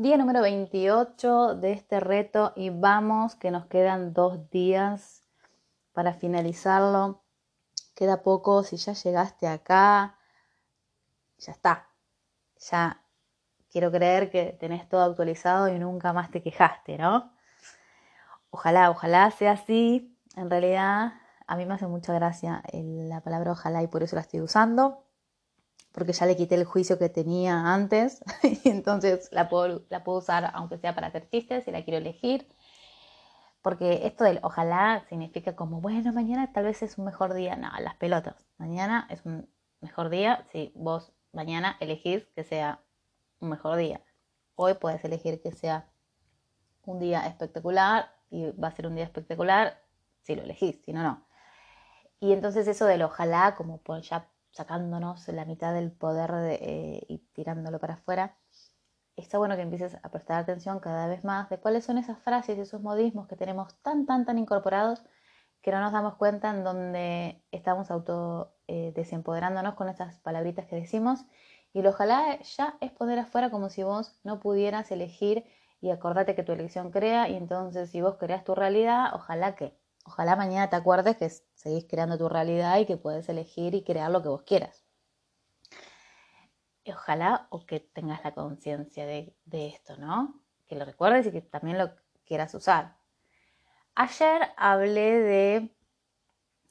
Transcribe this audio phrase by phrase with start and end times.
[0.00, 5.24] Día número 28 de este reto y vamos que nos quedan dos días
[5.92, 7.22] para finalizarlo.
[7.94, 10.16] Queda poco, si ya llegaste acá,
[11.36, 11.90] ya está.
[12.70, 13.02] Ya
[13.70, 17.34] quiero creer que tenés todo actualizado y nunca más te quejaste, ¿no?
[18.48, 20.16] Ojalá, ojalá sea así.
[20.34, 21.12] En realidad,
[21.46, 25.04] a mí me hace mucha gracia la palabra ojalá y por eso la estoy usando
[25.92, 28.22] porque ya le quité el juicio que tenía antes
[28.64, 32.46] y entonces la puedo, usar aunque sea para hacer chistes si la quiero elegir.
[33.62, 37.56] Porque esto del ojalá significa como, bueno, mañana tal vez es un mejor día.
[37.56, 38.46] No, las pelotas.
[38.56, 39.50] Mañana es un
[39.80, 42.80] mejor día si vos mañana elegís que sea
[43.40, 44.00] un mejor día.
[44.54, 45.88] Hoy puedes elegir que sea
[46.84, 49.82] un día espectacular y va a ser un día espectacular
[50.22, 51.26] si lo elegís, si no, no.
[52.18, 57.18] Y entonces eso del ojalá, como por ya sacándonos la mitad del poder eh, y
[57.32, 58.36] tirándolo para afuera,
[59.16, 62.58] está bueno que empieces a prestar atención cada vez más de cuáles son esas frases
[62.58, 65.04] y esos modismos que tenemos tan, tan, tan incorporados
[65.62, 70.76] que no nos damos cuenta en donde estamos auto eh, desempoderándonos con esas palabritas que
[70.76, 71.26] decimos.
[71.72, 75.44] Y lo ojalá ya es poner afuera como si vos no pudieras elegir
[75.80, 79.78] y acordate que tu elección crea y entonces si vos creas tu realidad, ojalá que
[80.10, 84.10] Ojalá mañana te acuerdes que seguís creando tu realidad y que puedes elegir y crear
[84.10, 84.84] lo que vos quieras.
[86.84, 90.42] ojalá o que tengas la conciencia de, esto, ¿no?
[90.66, 91.92] Que lo recuerdes y que también lo
[92.24, 92.96] quieras usar.
[93.94, 95.76] Ayer hablé de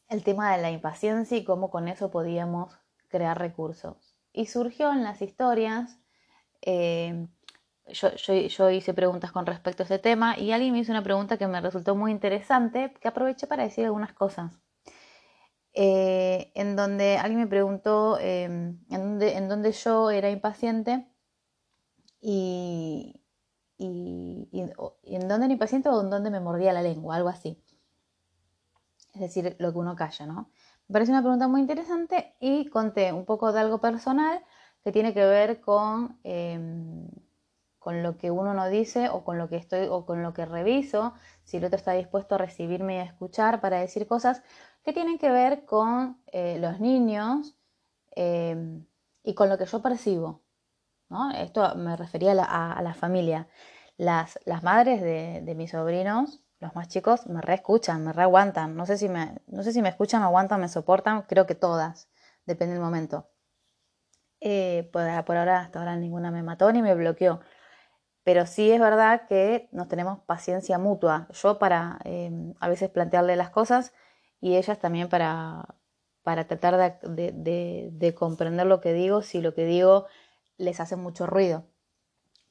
[0.09, 4.17] el tema de la impaciencia y cómo con eso podíamos crear recursos.
[4.33, 5.97] Y surgió en las historias
[6.61, 7.25] eh,
[7.93, 11.47] yo, hice preguntas con respecto a este tema y alguien me hizo una pregunta que
[11.47, 14.59] me resultó muy interesante, que aproveché para decir algunas cosas.
[15.73, 21.07] Eh, en donde alguien me preguntó em, en, dónde, yo era impaciente
[22.21, 23.15] y,
[23.77, 27.63] en dónde era impaciente o en dónde me mordía la lengua, algo así.
[29.13, 30.51] Es decir, lo que uno calla, ¿no?
[30.87, 34.43] Me pareció una pregunta muy interesante y conté un poco de algo personal
[34.83, 36.19] que tiene que ver con...
[36.23, 37.07] Em,
[37.89, 40.45] con lo que uno no dice o con lo que estoy o con lo que
[40.45, 44.43] reviso, si el otro está dispuesto a recibirme y a escuchar para decir cosas
[44.83, 47.57] que tienen que ver con eh, los niños
[48.11, 48.85] em,
[49.23, 50.43] y con lo que yo percibo.
[51.09, 51.31] ¿no?
[51.31, 53.47] Esto me refería a la, familia.
[53.97, 58.75] Las, las madres de, mis sobrinos, los más chicos, me reescuchan, me reaguantan.
[58.75, 61.55] No sé si me, no sé si me escuchan, me aguantan, me soportan, creo que
[61.55, 62.07] todas,
[62.45, 63.31] depende del momento.
[64.41, 67.39] Eh, por, por ahora, hasta ahora ninguna me mató ni me bloqueó
[68.29, 71.27] pero sí es verdad que nos tenemos paciencia mutua.
[71.33, 73.91] Yo para em, a veces plantearle las cosas
[74.39, 75.65] y ellas también para,
[76.21, 80.05] para tratar de, comprender lo que digo si lo que digo
[80.59, 81.63] les hace mucho ruido.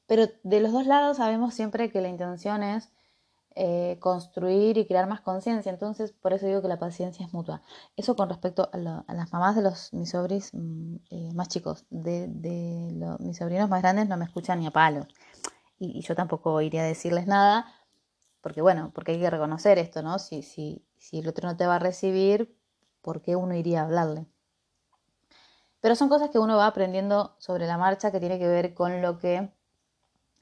[0.05, 2.91] Pero de los dos lados sabemos siempre que la intención es
[3.55, 5.71] eh, construir y crear más conciencia.
[5.71, 7.61] Entonces, por eso digo que la paciencia es mutua.
[7.95, 11.85] Eso con respecto a, las mamás de los mis sobrinos mm, eh, más chicos.
[11.89, 12.27] De,
[13.19, 15.07] mis sobrinos más grandes no me escuchan ni a palos
[15.79, 17.73] y, yo tampoco iría a decirles nada,
[18.41, 20.19] porque bueno, porque hay que reconocer esto, ¿no?
[20.19, 22.55] Si, si, si el otro no te va a recibir,
[23.01, 24.27] ¿por qué uno iría a hablarle?
[25.81, 29.01] Pero son cosas que uno va aprendiendo sobre la marcha que tiene que ver con
[29.01, 29.49] lo que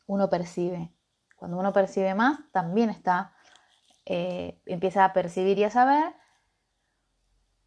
[0.07, 0.91] uno percibe.
[1.35, 3.33] Cuando uno percibe más, también está,
[4.05, 6.15] eh, empieza a percibir y a saber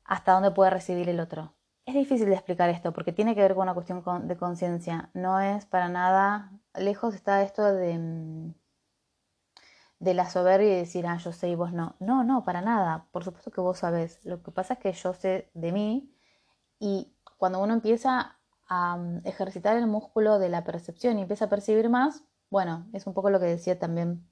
[0.05, 1.55] hasta dónde puede recibir el otro.
[1.91, 5.11] Es difícil de explicar esto porque tiene que ver con una cuestión de conciencia.
[5.13, 8.55] No es para nada, lejos está esto de, mm,
[9.99, 11.97] de la soberbia y decir, ah, yo sé y vos no.
[11.99, 13.09] No, no, para nada.
[13.11, 14.25] Por supuesto que vos sabés.
[14.25, 16.15] Lo que pasa es que yo sé de mí
[16.79, 21.49] y cuando uno empieza a mm, ejercitar el músculo de la percepción y empieza a
[21.51, 24.25] percibir más, bueno, es un poco lo que decía también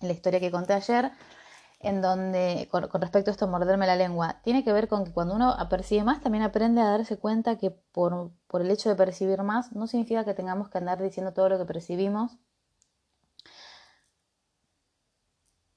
[0.00, 1.12] en la historia que conté ayer,
[1.80, 5.34] en donde, con, respecto a esto, morderme la lengua, tiene que ver con que cuando
[5.34, 9.42] uno percibe más, también aprende a darse cuenta que por, por el hecho de percibir
[9.42, 12.38] más, no significa que tengamos que andar diciendo todo lo que percibimos,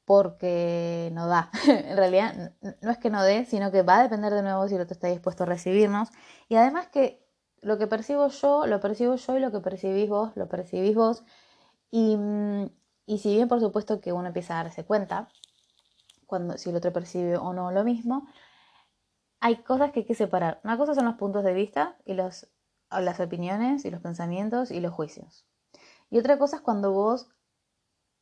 [0.06, 1.50] porque no da.
[1.68, 4.76] en realidad no es que no dé, sino que va a depender de nuevo si
[4.76, 6.10] el otro está dispuesto a recibirnos.
[6.50, 7.26] Y además que
[7.62, 11.24] lo que percibo yo, lo percibo yo y lo que percibís vos, lo percibís vos.
[11.92, 12.70] Y, mm,
[13.06, 15.30] y si bien por supuesto que uno empieza a darse cuenta,
[16.32, 18.26] cuando, si el otro percibe o no lo mismo,
[19.42, 20.62] hay cosas que hay que separar.
[20.64, 22.48] Una cosa son los puntos de vista y las
[23.20, 25.46] opiniones y los pensamientos y los juicios.
[26.10, 27.28] Y otra cosa es cuando vos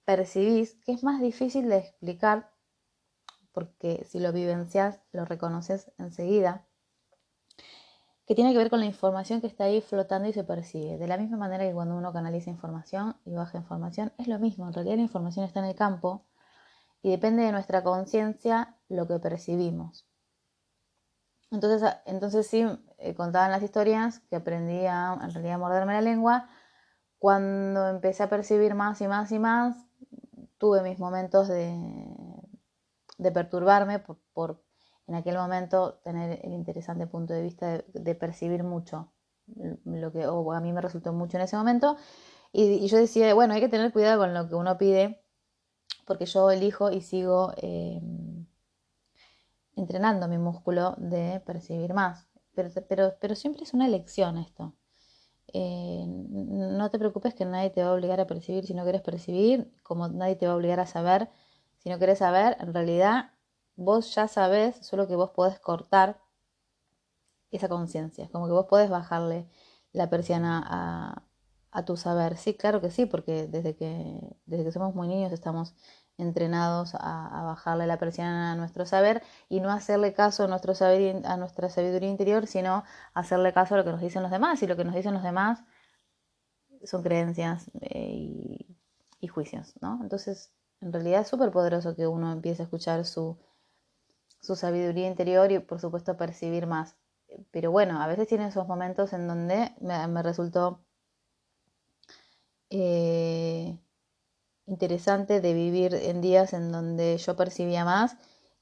[0.06, 2.52] percibís, que es más difícil de explicar,
[3.52, 6.66] porque si lo vivencias, lo reconoces enseguida,
[8.26, 10.98] que tiene que ver con la información que está ahí flotando y se percibe.
[10.98, 14.66] De la misma manera que cuando uno canaliza información y baja información, es lo mismo.
[14.66, 16.26] En realidad la información está en el campo
[17.02, 20.08] y depende de nuestra conciencia lo que percibimos.
[21.52, 22.66] Entonces, entonces sí,
[22.98, 26.50] eh, contaban las historias que aprendí a, en realidad a morderme la lengua.
[27.18, 29.78] Cuando empecé a percibir más y más y más,
[30.58, 31.76] tuve mis momentos de,
[33.18, 34.00] de perturbarme
[34.34, 34.62] por
[35.10, 39.12] en aquel momento tener el interesante punto de vista de, percibir mucho,
[39.84, 41.98] lo que a mí me resultó mucho en ese momento.
[42.52, 45.24] Y, yo decía, bueno, hay que tener cuidado con lo que uno pide,
[46.10, 48.02] porque yo elijo y sigo eh,
[49.76, 52.28] entrenando mi músculo de percibir más.
[52.56, 54.74] Pero, pero, pero siempre es una elección esto.
[55.54, 59.04] Eh, no te preocupes que nadie te va a obligar a percibir si no quieres
[59.04, 61.30] percibir, como nadie te va a obligar a saber
[61.78, 62.58] si no quieres saber.
[62.60, 63.30] En realidad
[63.76, 66.20] vos ya sabés, solo que vos podés cortar
[67.52, 69.48] esa conciencia, como que vos podés bajarle
[69.92, 71.24] la persiana a,
[71.86, 72.38] tu saber.
[72.38, 75.76] Sí, claro que sí, porque desde que, desde que somos muy niños estamos
[76.18, 81.26] entrenados a, bajarle la persiana a nuestro saber y no hacerle caso a, nuestro saber,
[81.26, 82.84] a nuestra sabiduría interior, sino
[83.14, 84.62] hacerle caso a lo que nos dicen los demás.
[84.64, 85.64] Y lo que nos dicen los demás
[86.84, 88.66] son creencias eh,
[89.20, 90.00] y, juicios, ¿no?
[90.02, 90.52] Entonces,
[90.82, 93.38] en realidad es súper poderoso que uno empiece a escuchar su
[94.40, 96.96] su sabiduría interior y por supuesto percibir más.
[97.52, 100.84] Pero bueno, a veces tiene esos momentos en donde me, resultó
[102.70, 103.78] eh,
[104.68, 108.18] interesante de vivir en días en donde yo percibía más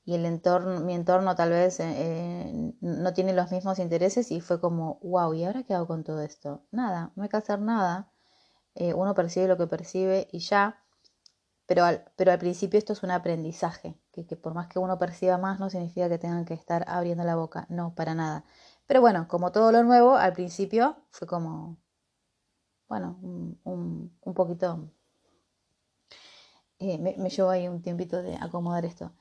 [0.06, 4.62] y el entorno, mi entorno tal vez eh, no tiene los mismos intereses y fue
[4.62, 6.64] como, wow, ¿y ahora qué hago con todo esto?
[6.72, 8.10] Nada, no hay que hacer nada.
[8.76, 10.82] Eh, uno percibe lo que percibe y ya.
[11.68, 15.38] Pero al, pero al principio esto es un aprendizaje, que, por más que uno perciba
[15.38, 18.46] más no significa que tengan que estar abriendo la boca, no, para nada.
[18.88, 21.78] Pero bueno, como todo lo nuevo, al principio fue como,
[22.90, 24.90] bueno, un, un, poquito,
[26.80, 29.12] eh, me, me llevó ahí un tiempito de acomodar esto,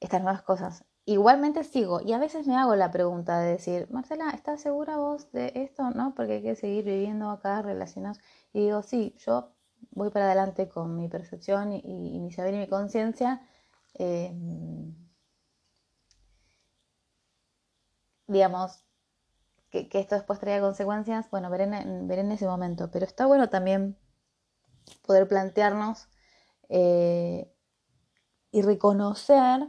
[0.00, 0.84] estas nuevas cosas.
[1.06, 5.32] Igualmente sigo y a veces me hago la pregunta de decir, Marcela, ¿estás segura vos
[5.32, 5.90] de esto?
[5.90, 6.14] ¿No?
[6.14, 8.20] Porque hay que seguir viviendo acá relacionados.
[8.52, 9.52] Y digo, sí, yo
[9.92, 13.40] voy para adelante con mi percepción y, mi saber y mi conciencia,
[13.94, 14.32] eh,
[18.26, 18.84] digamos,
[19.70, 23.96] que, esto después traiga consecuencias, bueno, veré en, en ese momento, pero está bueno también
[25.06, 26.08] poder plantearnos
[26.68, 27.52] eh,
[28.50, 29.68] y reconocer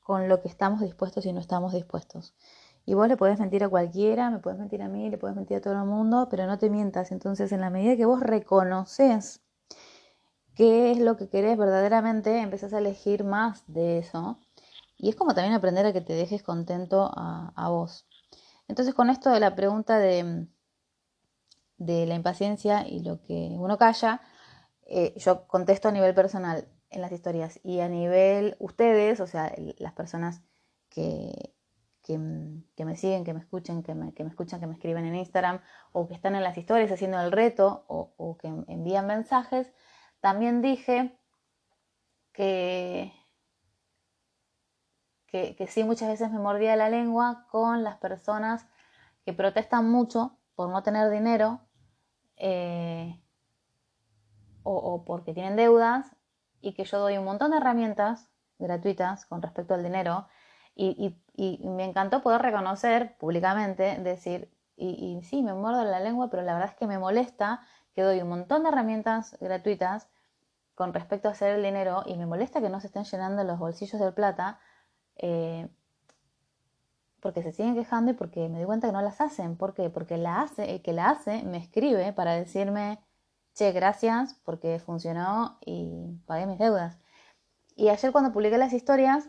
[0.00, 2.34] con lo que estamos dispuestos y no estamos dispuestos.
[2.84, 5.56] Y vos le podés mentir a cualquiera, me puedes mentir a mí, le puedes mentir
[5.56, 7.10] a todo el mundo, pero no te mientas.
[7.10, 9.42] Entonces, en la medida que vos reconoces
[10.54, 14.38] qué es lo que querés verdaderamente, empezás a elegir más de eso.
[14.96, 18.06] Y es como también aprender a que te dejes contento a, vos.
[18.68, 20.46] Entonces, con esto de la pregunta de,
[21.78, 24.20] la impaciencia y lo que uno calla,
[24.86, 27.60] eh, yo contesto a nivel personal en las historias.
[27.62, 30.42] Y a nivel ustedes, o sea, las personas
[30.88, 31.52] que,
[32.18, 35.60] me siguen, que me escuchen, que me, escuchan, que me escriben en Instagram
[35.92, 39.72] o que están en las historias haciendo el reto o, que envían mensajes,
[40.20, 41.18] también dije
[42.32, 43.12] que,
[45.26, 48.66] que, sí muchas veces me mordía la lengua con las personas
[49.24, 51.60] que protestan mucho por no tener dinero
[52.36, 53.20] eh,
[54.62, 56.16] o porque tienen deudas
[56.60, 60.26] y que yo doy un montón de herramientas gratuitas con respecto al dinero
[60.74, 61.16] y,
[61.62, 66.70] me encantó poder reconocer públicamente, decir, y, sí, me muerdo la lengua, pero la verdad
[66.70, 67.60] es que me molesta
[67.94, 70.08] que doy un montón de herramientas gratuitas
[70.74, 73.58] con respecto a hacer el dinero y me molesta que no se estén llenando los
[73.58, 74.60] bolsillos de plata
[75.16, 75.68] eh,
[77.20, 79.56] porque se siguen quejando y porque me doy cuenta que no las hacen.
[79.56, 79.90] ¿Por qué?
[79.90, 83.00] Porque la hace, el que la hace me escribe para decirme,
[83.54, 86.98] che, gracias porque funcionó y pagué mis deudas.
[87.74, 89.28] Y ayer cuando publiqué las historias,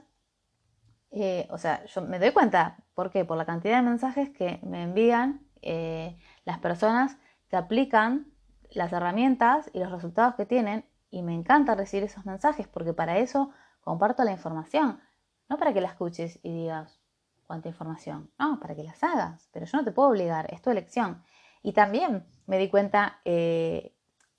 [1.12, 3.26] eh, o sea, yo me doy cuenta, ¿por qué?
[3.26, 7.18] Por la cantidad de mensajes que me envían eh, las personas
[7.50, 8.32] que aplican
[8.72, 13.18] las herramientas y los resultados que tienen y me encanta recibir esos mensajes porque para
[13.18, 13.50] eso
[13.82, 15.00] comparto la información,
[15.50, 17.00] no para que la escuches y digas
[17.46, 20.70] cuánta información, no, para que las hagas, pero yo no te puedo obligar, es tu
[20.70, 21.24] elección.
[21.64, 23.98] Y también me di cuenta eh,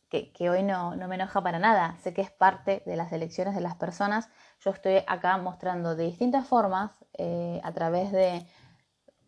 [0.08, 1.96] que, hoy no, me enoja para nada.
[2.00, 4.30] Sé que es parte de las elecciones de las personas.
[4.60, 8.46] Yo estoy acá mostrando de distintas formas, eh, a través de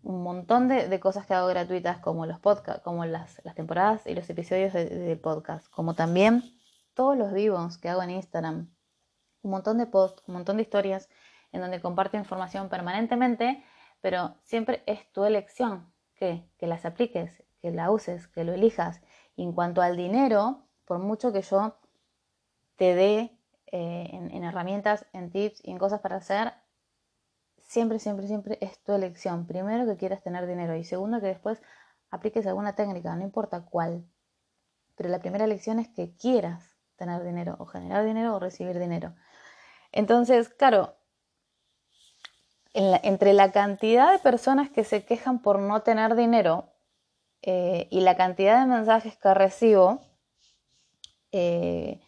[0.02, 4.28] un montón de, cosas que hago gratuitas, como los podcasts, como las, temporadas y los
[4.30, 6.42] episodios del podcast, como también
[6.94, 8.70] todos los vivos que hago en Instagram.
[9.42, 11.08] Un montón de posts, un montón de historias
[11.52, 13.64] en donde comparto información permanentemente,
[14.00, 19.00] pero siempre es tu elección que, que las apliques, que la uses, que lo elijas.
[19.36, 21.78] Y en cuanto al dinero, por mucho que yo
[22.76, 23.38] te dé
[23.72, 26.52] eh, en, herramientas, en tips y en cosas para hacer,
[27.60, 29.46] siempre, siempre, siempre es tu elección.
[29.46, 31.62] Primero que quieras tener dinero y segundo que después
[32.10, 34.04] apliques alguna técnica, no importa cuál.
[34.96, 39.14] Pero la primera elección es que quieras tener dinero o generar dinero o recibir dinero.
[39.92, 40.96] Entonces, claro,
[42.72, 46.72] entre la cantidad de personas que se quejan por no tener dinero
[47.42, 50.00] eh, y la cantidad de mensajes que recibo
[51.32, 52.00] eh,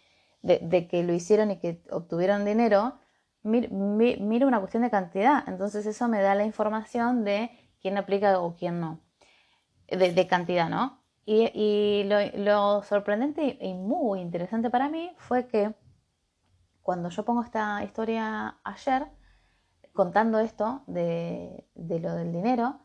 [0.42, 2.99] de, que lo hicieron y que obtuvieron dinero,
[3.42, 5.45] miro una cuestión de cantidad.
[5.49, 7.50] Entonces eso me da la información de
[7.81, 9.00] quién aplica o quién no.
[9.88, 11.02] De, cantidad, ¿no?
[11.26, 15.75] Y, lo, sorprendente y muy interesante para mí fue que
[16.83, 19.07] cuando yo pongo esta historia ayer,
[19.92, 22.80] contando esto de, lo del dinero,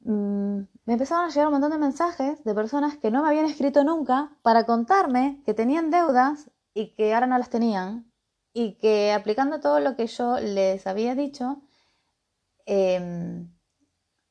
[0.00, 3.46] mm, me empezaron a llegar un montón de mensajes de personas que no me habían
[3.46, 8.10] escrito nunca para contarme que tenían deudas y que ahora no las tenían
[8.52, 11.62] y que aplicando todo lo que yo les había dicho,
[12.66, 13.52] em,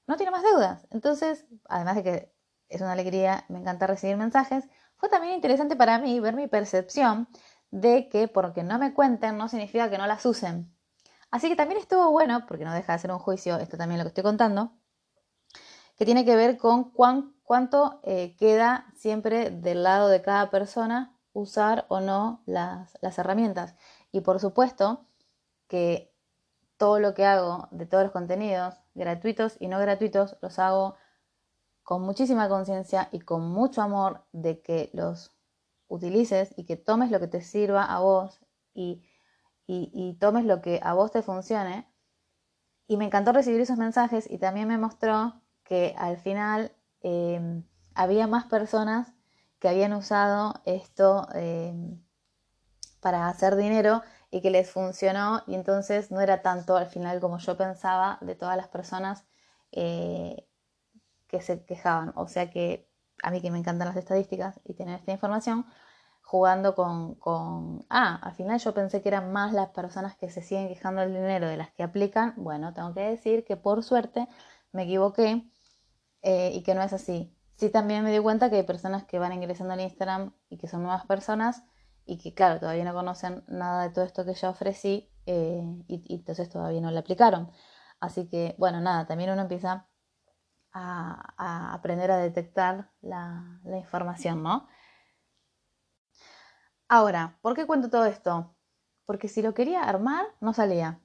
[0.08, 0.88] no tiene más deudas.
[0.92, 2.34] Entonces, además de que
[2.70, 4.68] es una alegría, me encanta recibir mensajes,
[4.98, 7.28] fue también interesante para mí ver mi percepción
[7.72, 10.73] de que porque no me cuenten no significa que no las usen.
[11.34, 14.04] Así que también estuvo bueno, porque no deja de ser un juicio, esto también lo
[14.04, 14.72] que estoy contando,
[15.98, 21.88] que tiene que ver con cuánto eh, queda siempre del lado de cada persona usar
[21.90, 23.74] o no las, las herramientas.
[24.12, 25.08] Y por supuesto
[25.68, 26.14] que
[26.78, 30.98] todo lo que hago de todos los contenidos, gratuitos y no gratuitos, los hago
[31.82, 35.32] con muchísima conciencia y con mucho amor de que los
[35.88, 38.40] utilices y que tomes lo que te sirva a vos
[38.76, 39.04] y
[39.68, 41.88] y, tomes lo que a vos te funcione.
[42.88, 47.64] Y me encantó recibir esos mensajes y también me mostró que al final em,
[47.96, 49.14] había más personas
[49.60, 52.02] que habían usado esto em,
[53.00, 54.02] para hacer dinero
[54.32, 58.36] y que les funcionó y entonces no era tanto al final como yo pensaba de
[58.36, 59.26] todas las personas
[59.72, 60.48] eh,
[61.28, 62.14] que se quejaban.
[62.16, 62.90] O sea que
[63.24, 65.66] a mí que me encantan las estadísticas y tener esta información,
[66.34, 70.68] jugando con, ah, al final yo pensé que eran más las personas que se siguen
[70.68, 72.34] quejando del dinero de las que aplican.
[72.38, 74.28] Bueno, tengo que decir que por suerte
[74.72, 75.48] me equivoqué
[76.24, 77.38] eh, y que no es así.
[77.58, 80.68] Sí también me di cuenta que hay personas que van ingresando al Instagram y que
[80.68, 81.66] son nuevas personas
[82.04, 86.16] y que claro, todavía no conocen nada de todo esto que yo ofrecí eh, y,
[86.16, 87.52] entonces todavía no le aplicaron.
[88.00, 89.88] Así que bueno, nada, también uno empieza
[90.72, 94.68] a, aprender a detectar la, la información, ¿no?
[96.96, 98.56] Ahora, ¿por qué cuento todo esto?
[99.08, 101.02] Porque si lo quería armar, no salía.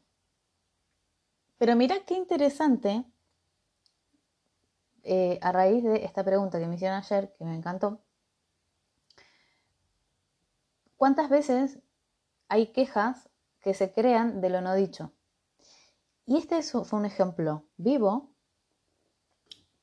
[1.59, 3.05] Pero mira qué interesante,
[5.03, 8.03] eh, a raíz de esta pregunta que me hicieron ayer, que me encantó,
[10.99, 11.79] ¿cuántas veces
[12.49, 13.31] hay quejas
[13.61, 15.15] que se crean de lo no dicho?
[16.27, 18.31] Y este fue un ejemplo vivo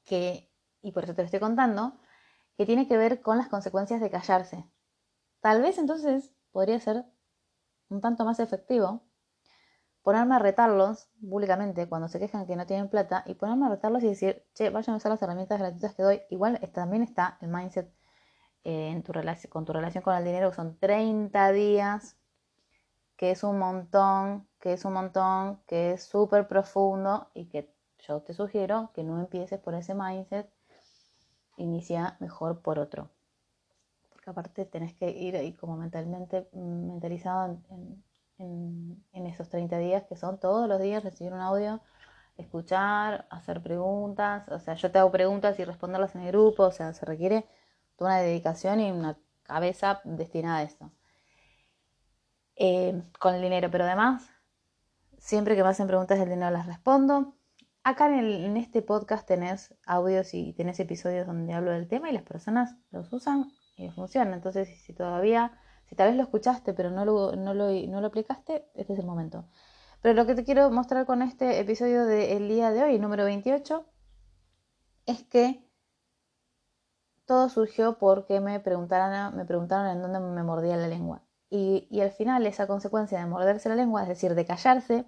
[0.05, 0.49] que,
[0.81, 1.99] y por eso te lo estoy contando,
[2.57, 4.65] que tiene que ver con las consecuencias de callarse.
[5.45, 7.05] Tal vez entonces podría ser
[7.89, 9.03] un tanto más efectivo
[10.01, 14.01] ponerme a retarlos públicamente cuando se quejan que no tienen plata y ponerme a retarlos
[14.01, 16.21] y decir, che, vayan a usar las herramientas gratuitas que doy.
[16.31, 17.93] Igual también está el mindset
[18.63, 19.13] eh, en tu
[19.49, 22.17] con tu relación con el dinero, que son 30 días,
[23.15, 28.19] que es un montón, que es un montón, que es súper profundo y que yo
[28.23, 30.49] te sugiero que no empieces por ese mindset,
[31.55, 33.11] inicia mejor por otro
[34.25, 37.57] aparte tenés que ir ahí como mentalmente mm, mentalizado
[38.37, 41.81] en, esos 30 días que son todos los días recibir un audio,
[42.37, 46.71] escuchar, hacer preguntas, o sea, yo te hago preguntas y responderlas en el grupo, o
[46.71, 47.45] sea, se requiere
[47.95, 50.91] toda una dedicación y una cabeza destinada a esto.
[52.57, 54.29] Eh, con el dinero, pero además,
[55.17, 57.35] siempre que me hacen preguntas del dinero las respondo.
[57.83, 62.13] Acá en, en, este podcast tenés audios y tenés episodios donde hablo del tema y
[62.13, 64.35] las personas los usan y funciona.
[64.35, 65.51] Entonces, si todavía,
[65.87, 68.99] si tal vez lo escuchaste pero no lo, no lo, no lo aplicaste, este es
[68.99, 69.45] el momento.
[70.01, 73.85] Pero lo que te quiero mostrar con este episodio del día de hoy, número 28,
[75.05, 75.63] es que
[77.25, 81.23] todo surgió porque me preguntaron, me preguntaron en dónde me mordía la lengua.
[81.49, 85.05] Y, y al final esa consecuencia de morderse la lengua, es decir, de callarse,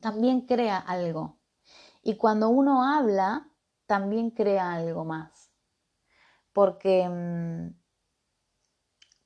[0.00, 1.38] también crea algo.
[2.02, 3.48] Y cuando uno habla,
[3.86, 5.39] también crea algo más
[6.60, 7.74] porque, mm,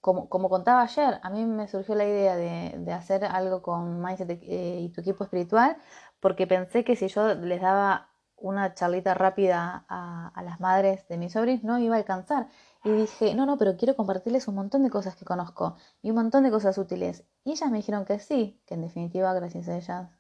[0.01, 4.31] como, como, contaba ayer, a mí me surgió la idea de, hacer algo con Mindset
[4.31, 5.77] eh, y tu equipo espiritual,
[6.21, 11.19] porque pensé que si yo les daba una charlita rápida a, a las madres de
[11.19, 12.47] mis sobrinos no iba a alcanzar.
[12.85, 16.17] Y dije, no, no, pero quiero compartirles un montón de cosas que conozco y un
[16.17, 17.25] montón de cosas útiles.
[17.45, 20.11] Y ellas me dijeron que sí, que en definitiva, gracias a ellas,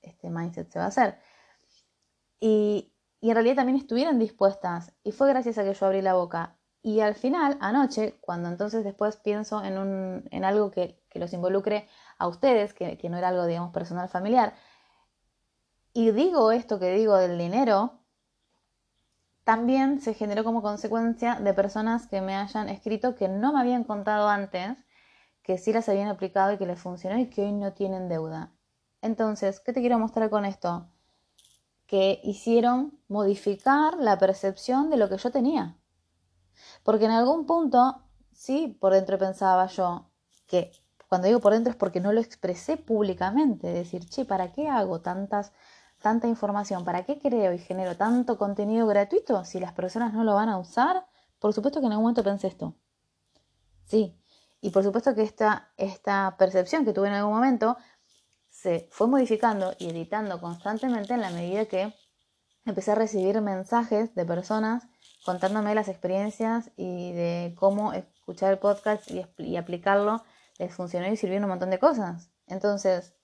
[0.00, 1.18] este mindset se va a hacer.
[2.40, 2.93] Y,
[3.24, 4.92] y en realidad también estuvieron dispuestas.
[5.02, 6.58] Y fue gracias a que yo abrí la boca.
[6.82, 11.32] Y al final, anoche, cuando entonces después pienso en, un, en algo que, que los
[11.32, 11.88] involucre
[12.18, 14.52] a ustedes, que, que no era algo, digamos, personal familiar,
[15.94, 17.98] y digo esto que digo del dinero,
[19.44, 23.84] también se generó como consecuencia de personas que me hayan escrito que no me habían
[23.84, 24.76] contado antes,
[25.42, 28.52] que sí las habían aplicado y que les funcionó y que hoy no tienen deuda.
[29.00, 30.90] Entonces, ¿qué te quiero mostrar con esto?
[31.94, 35.76] Que hicieron modificar la percepción de lo que yo tenía.
[36.82, 40.10] Porque en algún punto, sí, por dentro pensaba yo
[40.48, 40.72] que
[41.08, 45.02] cuando digo por dentro es porque no lo expresé públicamente, decir, che, ¿para qué hago
[45.02, 45.52] tantas
[46.02, 46.84] tanta información?
[46.84, 50.58] ¿Para qué creo y genero tanto contenido gratuito si las personas no lo van a
[50.58, 51.06] usar?
[51.38, 52.74] Por supuesto que en algún momento pensé esto.
[53.84, 54.18] Sí.
[54.60, 57.76] Y por supuesto que esta, esta percepción que tuve en algún momento
[58.64, 61.94] se fue modificando y editando constantemente en la medida que
[62.64, 64.88] empecé a recibir mensajes de personas
[65.22, 70.24] contándome las experiencias y de cómo escuchar el podcast y, aplicarlo
[70.58, 72.30] les funcionó y sirvió un montón de cosas.
[72.46, 73.14] Entonces,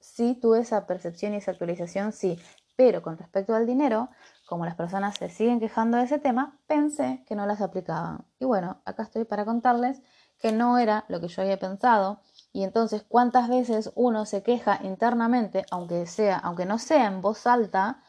[0.00, 2.38] sí tuve esa percepción y esa actualización, sí.
[2.76, 4.10] Pero con respecto al dinero,
[4.46, 8.26] como las personas se siguen quejando de ese tema, pensé que no las aplicaban.
[8.38, 10.02] Y bueno, acá estoy para contarles
[10.38, 12.20] que no era lo que yo había pensado.
[12.54, 17.48] Y entonces, ¿cuántas veces uno se queja internamente, aunque sea, aunque no sea en voz
[17.48, 18.04] alta,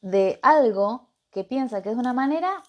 [0.00, 2.64] de algo que piensa que es de una manera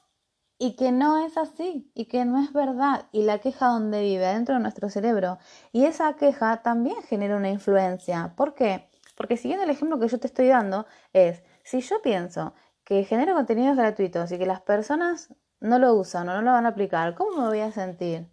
[0.59, 4.27] y que no es así y que no es verdad y la queja donde vive
[4.27, 5.39] dentro de nuestro cerebro
[5.71, 8.89] y esa queja también genera una influencia ¿por qué?
[9.15, 13.33] porque siguiendo el ejemplo que yo te estoy dando es si yo pienso que genero
[13.33, 17.15] contenidos gratuitos y que las personas no lo usan o no lo van a aplicar
[17.15, 18.27] ¿cómo me voy a sentir?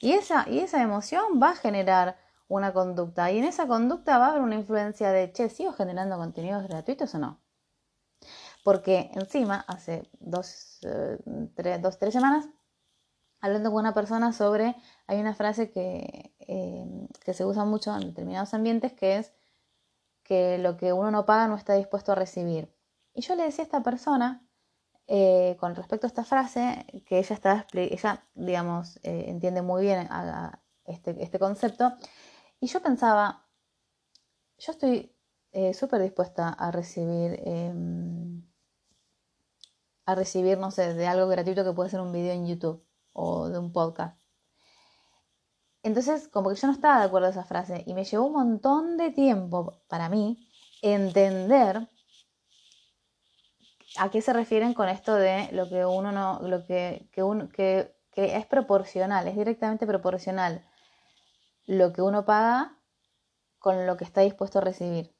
[0.00, 4.26] Y esa, y esa emoción va a generar una conducta y en esa conducta va
[4.26, 7.40] a haber una influencia de che, ¿sigo generando contenidos gratuitos o no?
[8.66, 11.18] porque encima, hace dos, eh,
[11.54, 12.48] tres, dos, tres semanas,
[13.40, 14.74] hablando con una persona sobre,
[15.06, 16.84] hay una frase que, eh,
[17.24, 19.32] que se usa mucho en determinados ambientes, que es
[20.24, 22.74] que lo que uno no paga no está dispuesto a recibir.
[23.14, 24.45] Y yo le decía a esta persona,
[25.06, 30.08] eh, con respecto a esta frase, que ella está, ella, digamos, entiende muy bien
[30.84, 31.92] este, este, concepto,
[32.60, 33.46] y yo pensaba,
[34.58, 35.12] yo estoy
[35.72, 38.42] súper dispuesta a recibir em,
[40.06, 43.48] a recibir, no sé, de algo gratuito que puede ser un video en YouTube o
[43.48, 44.18] de un podcast.
[45.82, 48.32] Entonces, como que yo no estaba de acuerdo a esa frase y me llevó un
[48.32, 50.48] montón de tiempo para mí
[50.82, 51.88] entender
[53.98, 57.48] a qué se refieren con esto de lo que uno no, lo que, que, uno,
[57.48, 60.64] que, que es proporcional, es directamente proporcional
[61.66, 62.78] lo que uno paga
[63.58, 65.14] con lo que está dispuesto a recibir.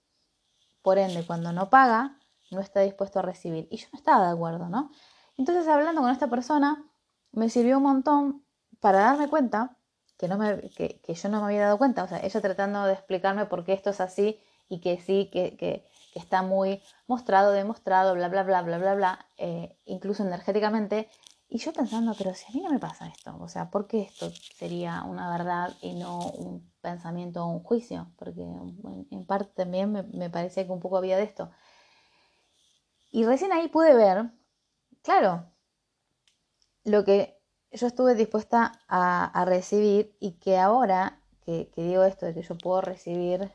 [0.83, 2.19] Por ende, cuando no paga,
[2.51, 3.67] no está dispuesto a recibir.
[3.71, 4.91] Y yo no estaba de acuerdo, ¿no?
[5.37, 6.85] Entonces, hablando con esta persona,
[7.33, 8.47] me sirvió un montón
[8.81, 9.77] para darme cuenta
[10.17, 12.05] que, no me, que, yo no me había dado cuenta.
[12.05, 15.57] O sea, ella tratando de explicarme por qué esto es así y que sí, que,
[15.57, 15.87] que,
[16.19, 21.09] está muy mostrado, demostrado, bla, bla, bla, bla, bla, bla, eh, incluso energéticamente.
[21.49, 24.03] Y yo pensando, pero si a mí no me pasa esto, o sea, ¿por qué
[24.03, 28.11] esto sería una verdad y no un pensamiento o un juicio?
[28.17, 31.51] Porque en, parte también me, me parecía que un poco había de esto.
[33.13, 34.31] Y recién ahí pude ver,
[35.03, 35.47] claro,
[36.87, 37.37] lo que
[37.73, 42.81] yo estuve dispuesta a, recibir y que ahora que, digo esto de que yo puedo
[42.81, 43.53] recibir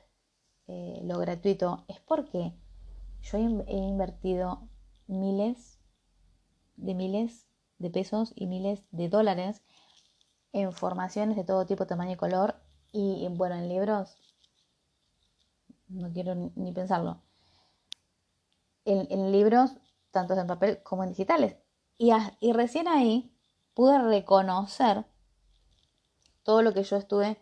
[0.67, 2.53] eh, lo gratuito es porque
[3.21, 4.67] yo he invertido
[5.07, 5.79] miles
[6.75, 7.47] de miles
[7.77, 9.61] de pesos y miles de dólares
[10.53, 12.55] en formaciones de todo tipo, tamaño y color
[12.91, 14.17] y bueno, en libros
[15.87, 17.21] no quiero ni pensarlo
[18.85, 19.75] en, libros,
[20.11, 21.57] tanto en papel como en digitales.
[21.97, 23.35] Y, y recién ahí
[23.73, 25.05] pude reconocer
[26.43, 27.37] todo lo que yo estuve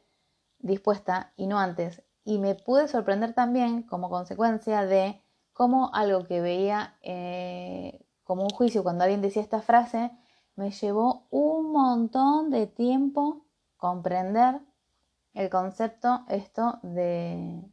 [0.59, 2.03] dispuesta y no antes.
[2.23, 5.21] Y me pude sorprender también como consecuencia de
[5.53, 10.11] cómo algo que veía eh, como un juicio cuando alguien decía esta frase,
[10.55, 13.45] me llevó un montón de tiempo
[13.77, 14.61] comprender
[15.33, 17.63] el concepto esto de,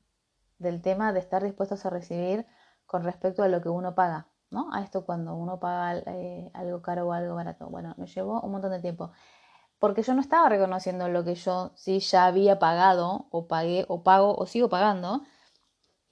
[0.59, 2.47] del tema de estar dispuestos a recibir
[2.87, 4.73] con respecto a lo que uno paga, ¿no?
[4.73, 7.69] A esto cuando uno paga eh, algo caro o algo barato.
[7.69, 9.11] Bueno, me llevó un montón de tiempo.
[9.79, 14.03] Porque yo no estaba reconociendo lo que yo sí ya había pagado o pagué o
[14.03, 15.23] pago o sigo pagando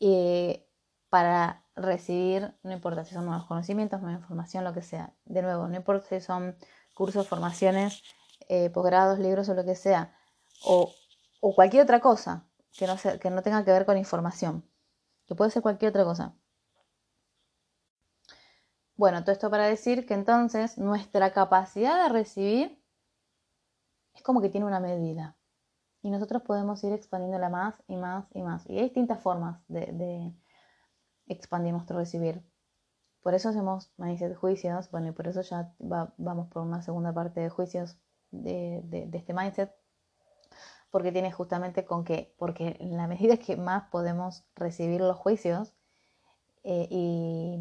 [0.00, 0.66] eh,
[1.08, 5.14] para recibir, no importa si son nuevos conocimientos, nueva información, lo que sea.
[5.24, 6.56] De nuevo, no importa si son
[6.92, 8.02] cursos, formaciones,
[8.48, 10.14] eh, posgrados, libros o lo que sea,
[10.64, 10.92] o,
[11.54, 12.46] cualquier otra cosa
[12.76, 14.68] que no, que no tenga que ver con información,
[15.26, 16.34] que puede ser cualquier otra cosa.
[18.96, 22.83] Bueno, todo esto para decir que entonces nuestra capacidad de recibir
[24.14, 25.36] es como que tiene una medida.
[26.02, 28.68] Y nosotros podemos ir expandiéndola más y más y más.
[28.68, 30.34] Y hay distintas formas de,
[31.26, 32.44] expandir nuestro recibir.
[33.22, 34.90] Por eso hacemos mindset juicios.
[34.90, 37.96] Bueno, y por eso ya vamos por una segunda parte de juicios
[38.30, 39.74] de, este mindset.
[40.90, 45.74] Porque tiene justamente con que, porque en la medida que más podemos recibir los juicios,
[46.64, 47.54] eh, y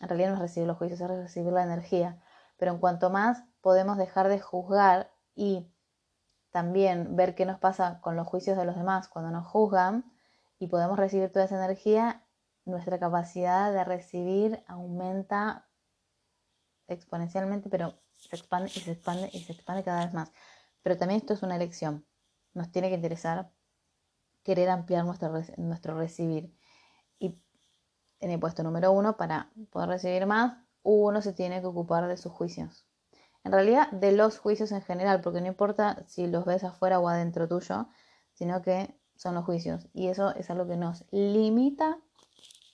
[0.00, 2.22] en realidad no es recibir los juicios, es recibir la energía.
[2.58, 5.71] Pero en cuanto más podemos dejar de juzgar y
[6.52, 10.04] también ver qué nos pasa con los juicios de los demás cuando nos juzgan
[10.58, 12.24] y podemos recibir toda esa energía,
[12.64, 15.66] nuestra capacidad de recibir aumenta
[16.86, 20.30] exponencialmente, pero se expande y se expande y se expande cada vez más.
[20.82, 22.06] Pero también esto es una elección.
[22.54, 23.50] Nos tiene que interesar
[24.42, 26.54] querer ampliar nuestro, nuestro recibir.
[27.18, 27.40] Y
[28.20, 32.16] en el puesto número uno, para poder recibir más, uno se tiene que ocupar de
[32.16, 32.86] sus juicios
[33.44, 37.08] en realidad de los juicios en general, porque no importa si los ves afuera o
[37.08, 37.88] adentro tuyo,
[38.34, 39.88] sino que son los juicios.
[39.92, 41.98] Y eso es algo que nos limita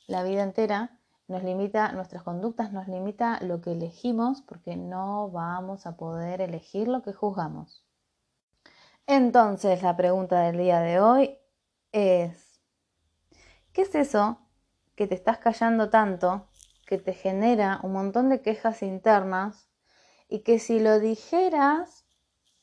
[0.07, 5.87] la vida entera, nos limita nuestras conductas, nos limita lo que elegimos, porque no vamos
[5.87, 7.85] a poder elegir lo que juzgamos.
[9.07, 11.39] Entonces, la pregunta del día de hoy
[11.93, 12.61] es,
[13.73, 14.39] ¿qué es eso
[14.95, 16.49] que te estás callando tanto,
[16.87, 19.68] que te genera un montón de quejas internas
[20.29, 22.07] y que si lo dijeras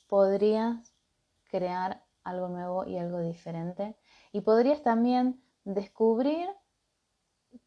[0.08, 0.96] podrías
[1.46, 3.98] crear algo nuevo y algo diferente
[4.32, 6.48] y podrías también descubrir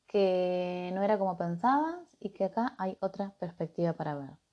[0.07, 4.48] que no era como pensabas y que acá hay otra perspectiva para ver.